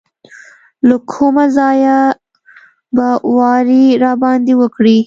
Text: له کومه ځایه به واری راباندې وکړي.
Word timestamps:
له 0.87 0.97
کومه 1.11 1.45
ځایه 1.57 1.97
به 2.95 3.07
واری 3.35 3.85
راباندې 4.03 4.53
وکړي. 4.61 4.99